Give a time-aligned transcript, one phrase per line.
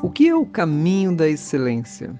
[0.00, 2.14] O que é o caminho da excelência?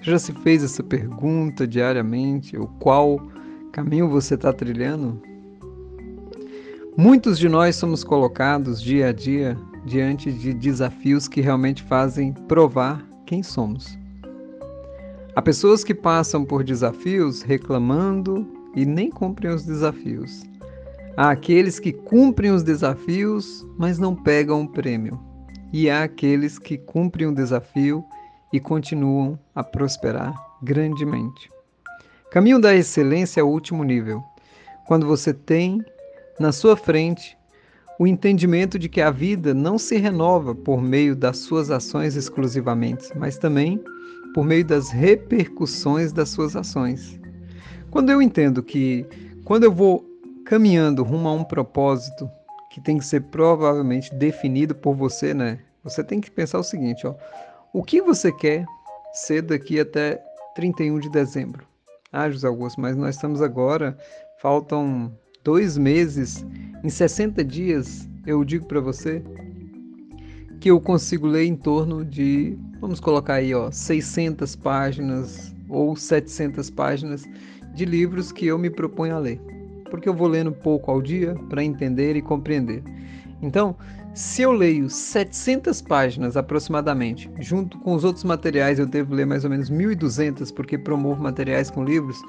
[0.00, 2.56] Já se fez essa pergunta diariamente?
[2.56, 3.20] O qual
[3.72, 5.20] caminho você está trilhando?
[6.96, 13.04] Muitos de nós somos colocados dia a dia diante de desafios que realmente fazem provar
[13.26, 13.98] quem somos.
[15.34, 20.44] Há pessoas que passam por desafios reclamando e nem cumprem os desafios.
[21.16, 25.31] Há aqueles que cumprem os desafios, mas não pegam o prêmio
[25.72, 28.04] e há aqueles que cumprem o desafio
[28.52, 31.50] e continuam a prosperar grandemente.
[32.30, 34.22] Caminho da excelência é o último nível,
[34.86, 35.82] quando você tem
[36.38, 37.36] na sua frente
[37.98, 43.16] o entendimento de que a vida não se renova por meio das suas ações exclusivamente,
[43.16, 43.82] mas também
[44.34, 47.20] por meio das repercussões das suas ações.
[47.90, 49.06] Quando eu entendo que
[49.44, 50.04] quando eu vou
[50.44, 52.28] caminhando rumo a um propósito,
[52.70, 55.58] que tem que ser provavelmente definido por você, né?
[55.84, 57.14] Você tem que pensar o seguinte, ó.
[57.72, 58.66] O que você quer
[59.12, 60.22] ser daqui até
[60.54, 61.66] 31 de dezembro?
[62.12, 63.96] Ah, José Augusto, mas nós estamos agora,
[64.40, 66.44] faltam dois meses,
[66.84, 69.22] em 60 dias, eu digo para você
[70.60, 76.70] que eu consigo ler em torno de, vamos colocar aí, ó, 600 páginas ou 700
[76.70, 77.24] páginas
[77.74, 79.40] de livros que eu me proponho a ler
[79.92, 82.82] porque eu vou lendo pouco ao dia para entender e compreender.
[83.42, 83.76] Então,
[84.14, 89.44] se eu leio 700 páginas aproximadamente, junto com os outros materiais eu devo ler mais
[89.44, 92.20] ou menos 1.200, porque promovo materiais com livros.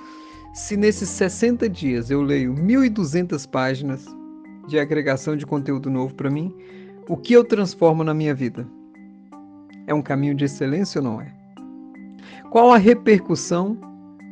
[0.54, 4.06] Se nesses 60 dias eu leio 1.200 páginas
[4.68, 6.54] de agregação de conteúdo novo para mim,
[7.10, 8.66] o que eu transformo na minha vida?
[9.88, 11.34] É um caminho de excelência ou não é?
[12.50, 13.78] Qual a repercussão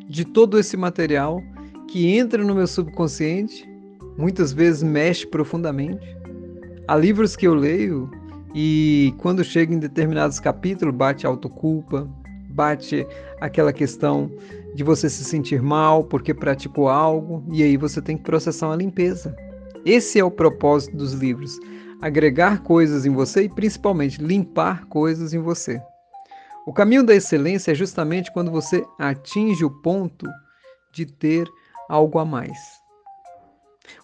[0.08, 1.42] de todo esse material
[1.88, 3.70] que entra no meu subconsciente,
[4.18, 6.06] muitas vezes mexe profundamente.
[6.88, 8.10] Há livros que eu leio
[8.54, 12.10] e quando chega em determinados capítulos bate autoculpa,
[12.50, 13.08] bate
[13.40, 14.32] aquela questão
[14.76, 18.76] de você se sentir mal porque praticou algo e aí você tem que processar uma
[18.76, 19.36] limpeza.
[19.86, 21.58] Esse é o propósito dos livros:
[22.02, 25.82] agregar coisas em você e principalmente limpar coisas em você.
[26.66, 30.28] O caminho da excelência é justamente quando você atinge o ponto
[30.92, 31.48] de ter
[31.90, 32.58] algo a mais.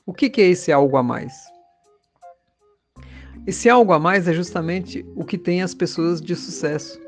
[0.06, 1.34] O que, é esse algo a mais?
[3.48, 7.00] Esse algo a mais é justamente o que tem as pessoas de sucesso.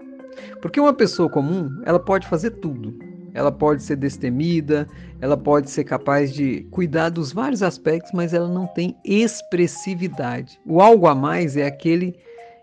[0.61, 2.97] Porque uma pessoa comum, ela pode fazer tudo.
[3.33, 4.87] Ela pode ser destemida,
[5.19, 10.57] ela pode ser capaz de cuidar dos vários aspectos, mas ela não tem expressividade.
[10.65, 12.17] O algo a mais é aquele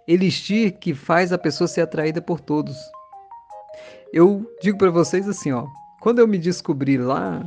[0.08, 2.76] elixir que faz a pessoa ser atraída por todos.
[4.10, 5.66] Eu digo para vocês assim, ó,
[6.00, 7.44] quando eu me descobri lá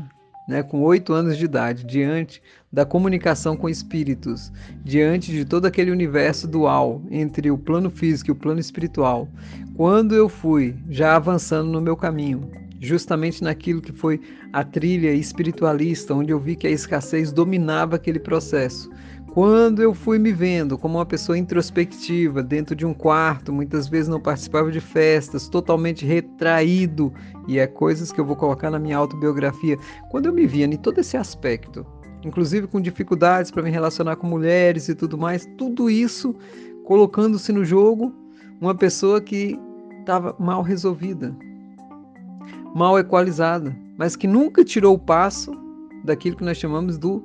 [0.50, 2.42] né, com oito anos de idade, diante
[2.74, 4.52] da comunicação com espíritos,
[4.84, 9.30] diante de todo aquele universo dual entre o plano físico e o plano espiritual,
[9.76, 12.50] quando eu fui já avançando no meu caminho,
[12.80, 14.20] justamente naquilo que foi
[14.52, 18.90] a trilha espiritualista, onde eu vi que a escassez dominava aquele processo,
[19.32, 24.08] quando eu fui me vendo como uma pessoa introspectiva, dentro de um quarto, muitas vezes
[24.08, 27.14] não participava de festas, totalmente retraído,
[27.48, 29.78] e é coisas que eu vou colocar na minha autobiografia,
[30.10, 31.86] quando eu me via em todo esse aspecto,
[32.24, 36.36] inclusive com dificuldades para me relacionar com mulheres e tudo mais, tudo isso
[36.84, 38.14] colocando-se no jogo
[38.60, 39.60] uma pessoa que
[40.00, 41.36] estava mal resolvida,
[42.76, 45.52] mal equalizada, mas que nunca tirou o passo
[46.04, 47.24] daquilo que nós chamamos do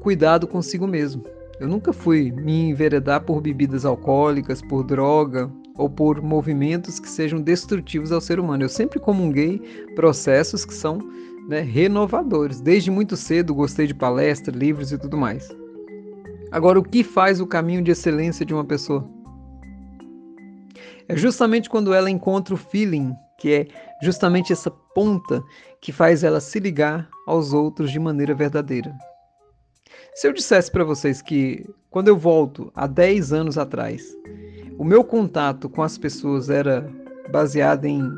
[0.00, 1.24] cuidado consigo mesmo.
[1.58, 7.40] Eu nunca fui me enveredar por bebidas alcoólicas, por droga ou por movimentos que sejam
[7.40, 8.64] destrutivos ao ser humano.
[8.64, 9.58] Eu sempre comunguei
[9.94, 10.98] processos que são
[11.48, 12.60] né, renovadores.
[12.60, 15.48] Desde muito cedo gostei de palestras, livros e tudo mais.
[16.50, 19.08] Agora, o que faz o caminho de excelência de uma pessoa?
[21.08, 23.66] É justamente quando ela encontra o feeling, que é
[24.02, 25.42] justamente essa ponta
[25.80, 28.92] que faz ela se ligar aos outros de maneira verdadeira.
[30.14, 34.16] Se eu dissesse para vocês que quando eu volto há 10 anos atrás,
[34.78, 36.88] o meu contato com as pessoas era
[37.30, 38.10] baseado em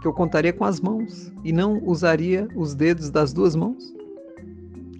[0.00, 3.92] que eu contaria com as mãos e não usaria os dedos das duas mãos?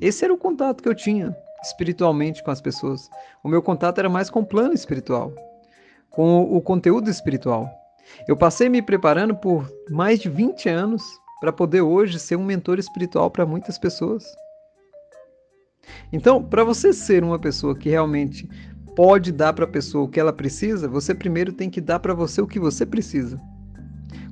[0.01, 3.11] Esse era o contato que eu tinha espiritualmente com as pessoas.
[3.43, 5.33] O meu contato era mais com o plano espiritual,
[6.11, 7.69] com o conteúdo espiritual.
[8.27, 11.03] Eu passei me preparando por mais de 20 anos
[11.41, 14.25] para poder hoje ser um mentor espiritual para muitas pessoas.
[16.13, 18.49] Então, para você ser uma pessoa que realmente
[18.97, 22.15] pode dar para a pessoa o que ela precisa, você primeiro tem que dar para
[22.15, 23.41] você o que você precisa.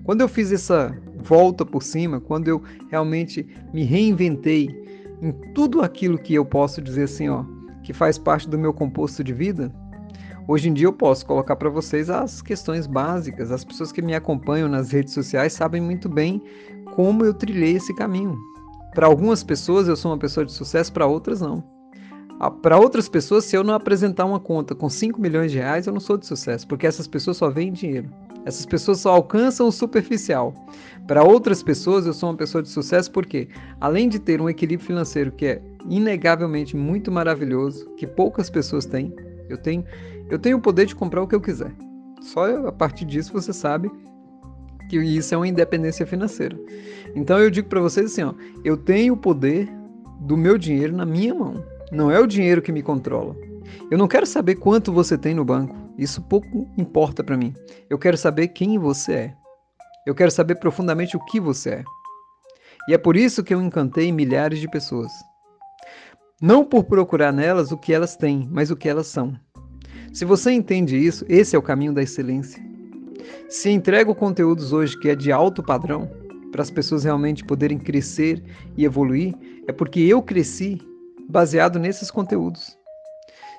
[0.02, 4.68] Quando eu fiz essa volta por cima, quando eu realmente me reinventei
[5.22, 7.44] em tudo aquilo que eu posso dizer assim, ó,
[7.82, 9.72] que faz parte do meu composto de vida,
[10.48, 13.50] Hoje em dia eu posso colocar para vocês as questões básicas.
[13.50, 16.40] As pessoas que me acompanham nas redes sociais sabem muito bem
[16.94, 18.38] como eu trilhei esse caminho.
[18.96, 21.62] Para algumas pessoas eu sou uma pessoa de sucesso, para outras não.
[22.40, 25.86] Ah, para outras pessoas, se eu não apresentar uma conta com 5 milhões de reais,
[25.86, 28.08] eu não sou de sucesso, porque essas pessoas só veem dinheiro.
[28.46, 30.54] Essas pessoas só alcançam o superficial.
[31.06, 33.48] Para outras pessoas, eu sou uma pessoa de sucesso porque,
[33.78, 39.14] além de ter um equilíbrio financeiro que é inegavelmente muito maravilhoso, que poucas pessoas têm,
[39.50, 39.84] eu tenho,
[40.30, 41.70] eu tenho o poder de comprar o que eu quiser.
[42.22, 43.90] Só a partir disso você sabe
[44.88, 46.58] que isso é uma independência financeira.
[47.14, 48.34] Então eu digo para vocês assim, ó,
[48.64, 49.68] eu tenho o poder
[50.20, 51.64] do meu dinheiro na minha mão.
[51.92, 53.36] Não é o dinheiro que me controla.
[53.90, 55.76] Eu não quero saber quanto você tem no banco.
[55.96, 57.54] Isso pouco importa para mim.
[57.88, 59.34] Eu quero saber quem você é.
[60.06, 61.84] Eu quero saber profundamente o que você é.
[62.88, 65.10] E é por isso que eu encantei milhares de pessoas.
[66.40, 69.34] Não por procurar nelas o que elas têm, mas o que elas são.
[70.12, 72.62] Se você entende isso, esse é o caminho da excelência.
[73.48, 76.10] Se entrego conteúdos hoje que é de alto padrão,
[76.50, 78.42] para as pessoas realmente poderem crescer
[78.76, 79.34] e evoluir,
[79.66, 80.80] é porque eu cresci
[81.28, 82.76] baseado nesses conteúdos.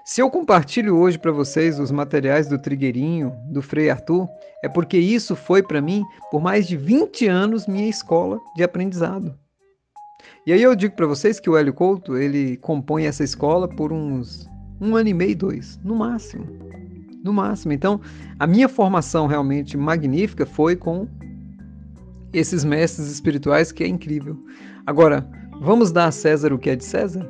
[0.06, 4.28] Se eu compartilho hoje para vocês os materiais do Trigueirinho, do Frei Arthur,
[4.64, 9.38] é porque isso foi para mim, por mais de 20 anos, minha escola de aprendizado.
[10.46, 13.92] E aí eu digo para vocês que o Hélio Couto, ele compõe essa escola por
[13.92, 14.50] uns
[14.80, 16.48] um ano e meio, dois, no máximo.
[17.24, 17.74] No máximo.
[17.74, 18.00] Então,
[18.40, 21.08] a minha formação realmente magnífica foi com
[22.32, 24.38] esses mestres espirituais, que é incrível.
[24.86, 25.28] Agora,
[25.62, 27.28] vamos dar a César o que é de César?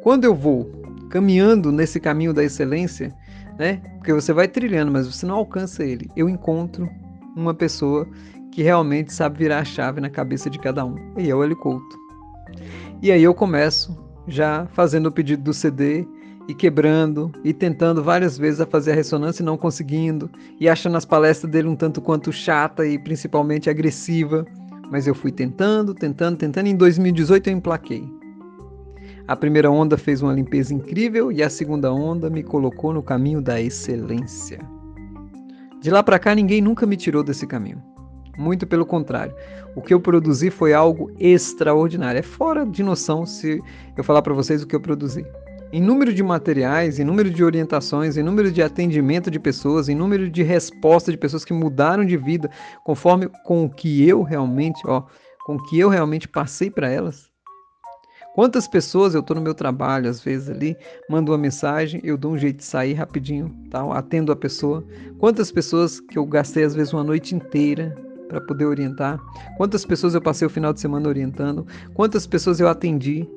[0.00, 0.80] Quando eu vou
[1.10, 3.14] caminhando nesse caminho da excelência,
[3.58, 3.82] né?
[3.98, 6.08] Porque você vai trilhando, mas você não alcança ele.
[6.16, 6.88] Eu encontro
[7.36, 8.08] uma pessoa
[8.52, 10.96] que realmente sabe virar a chave na cabeça de cada um.
[11.18, 11.98] E é o Eli Couto.
[13.02, 16.06] E aí eu começo já fazendo o pedido do CD
[16.48, 20.96] e quebrando e tentando várias vezes a fazer a ressonância e não conseguindo e achando
[20.96, 24.44] as palestras dele um tanto quanto chata e principalmente agressiva,
[24.90, 28.20] mas eu fui tentando, tentando, tentando e em 2018 eu emplaquei.
[29.28, 33.40] A primeira onda fez uma limpeza incrível e a segunda onda me colocou no caminho
[33.40, 34.58] da excelência.
[35.80, 37.80] De lá para cá, ninguém nunca me tirou desse caminho.
[38.36, 39.34] Muito pelo contrário.
[39.76, 42.18] O que eu produzi foi algo extraordinário.
[42.18, 43.62] É fora de noção se
[43.96, 45.24] eu falar para vocês o que eu produzi.
[45.72, 49.94] Em número de materiais, em número de orientações, em número de atendimento de pessoas, em
[49.94, 52.50] número de resposta de pessoas que mudaram de vida
[52.84, 55.04] conforme com o que eu realmente, ó,
[55.44, 57.30] com o que eu realmente passei para elas,
[58.32, 60.76] Quantas pessoas eu estou no meu trabalho, às vezes ali,
[61.08, 64.84] mando uma mensagem, eu dou um jeito de sair rapidinho, tal, atendo a pessoa.
[65.18, 67.94] Quantas pessoas que eu gastei às vezes uma noite inteira
[68.28, 69.20] para poder orientar?
[69.56, 71.66] Quantas pessoas eu passei o final de semana orientando?
[71.92, 73.28] Quantas pessoas eu atendi,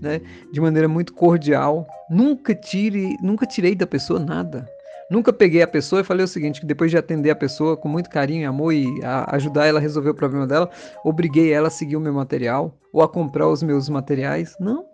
[0.00, 0.20] né,
[0.52, 1.86] de maneira muito cordial?
[2.10, 4.68] Nunca tire, nunca tirei da pessoa nada.
[5.10, 7.88] Nunca peguei a pessoa e falei o seguinte, que depois de atender a pessoa com
[7.88, 10.68] muito carinho e amor e a ajudar ela a resolver o problema dela,
[11.02, 14.54] obriguei ela a seguir o meu material ou a comprar os meus materiais.
[14.60, 14.84] Não.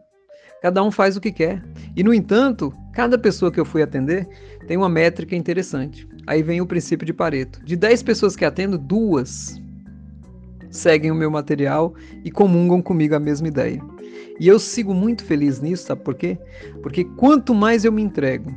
[0.63, 1.63] Cada um faz o que quer.
[1.97, 4.27] E no entanto, cada pessoa que eu fui atender
[4.69, 6.09] tem uma métrica interessante.
[6.27, 7.63] Aí vem o princípio de Pareto.
[7.65, 9.61] De 10 pessoas que atendo, duas
[10.71, 13.81] seguem o meu material e comungam comigo a mesma ideia.
[14.41, 16.39] E eu sigo muito feliz nisso, sabe por quê?
[16.83, 18.51] Porque quanto mais eu me entrego,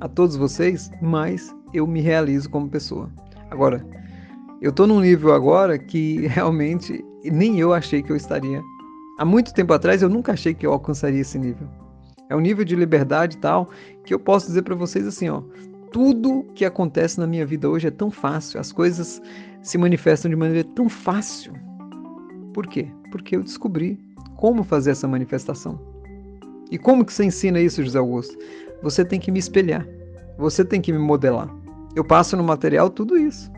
[0.00, 3.10] a todos vocês, mais eu me realizo como pessoa.
[3.50, 3.84] Agora,
[4.60, 8.62] eu estou num nível agora que realmente nem eu achei que eu estaria.
[9.18, 11.68] Há muito tempo atrás eu nunca achei que eu alcançaria esse nível.
[12.28, 13.70] É um nível de liberdade tal
[14.04, 15.42] que eu posso dizer para vocês assim, ó,
[15.90, 19.20] tudo que acontece na minha vida hoje é tão fácil, as coisas
[19.62, 21.52] se manifestam de maneira tão fácil.
[22.52, 22.88] Por quê?
[23.10, 23.98] Porque eu descobri
[24.38, 25.78] como fazer essa manifestação.
[26.70, 28.38] E como que você ensina isso, José Augusto?
[28.82, 29.86] Você tem que me espelhar.
[30.38, 31.52] Você tem que me modelar.
[31.96, 33.50] Eu passo no material tudo isso.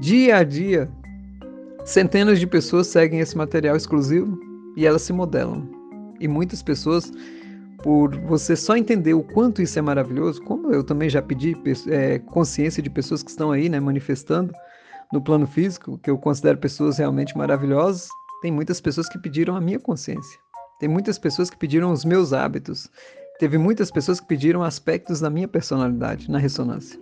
[0.00, 0.90] Dia a dia,
[1.84, 4.40] centenas de pessoas seguem esse material exclusivo
[4.74, 5.68] e elas se modelam.
[6.18, 7.12] E muitas pessoas,
[7.82, 11.54] por você só entender o quanto isso é maravilhoso, como eu também já pedi
[11.88, 14.54] é, consciência de pessoas que estão aí, né, manifestando
[15.12, 18.08] no plano físico, que eu considero pessoas realmente maravilhosas,
[18.40, 20.38] tem muitas pessoas que pediram a minha consciência.
[20.78, 22.88] Tem muitas pessoas que pediram os meus hábitos.
[23.38, 26.98] Teve muitas pessoas que pediram aspectos da minha personalidade na ressonância.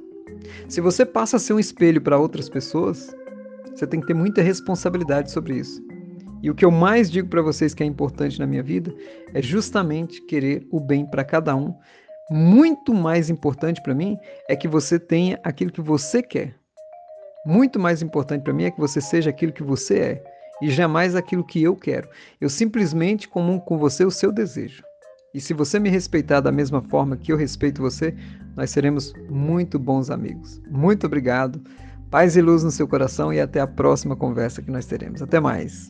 [0.69, 3.15] Se você passa a ser um espelho para outras pessoas,
[3.75, 5.81] você tem que ter muita responsabilidade sobre isso.
[6.43, 8.95] E o que eu mais digo para vocês que é importante na minha vida
[9.33, 11.75] é justamente querer o bem para cada um.
[12.31, 14.17] Muito mais importante para mim
[14.49, 16.55] é que você tenha aquilo que você quer.
[17.47, 21.15] Muito mais importante para mim é que você seja aquilo que você é e jamais
[21.15, 22.09] aquilo que eu quero.
[22.41, 24.83] Eu simplesmente comungo com você o seu desejo.
[25.35, 28.15] E se você me respeitar da mesma forma que eu respeito você,
[28.57, 30.61] nós seremos muito bons amigos.
[30.71, 31.63] Muito obrigado.
[32.11, 35.21] Paz e luz no seu coração e até a próxima conversa que nós teremos.
[35.21, 35.89] Até mais.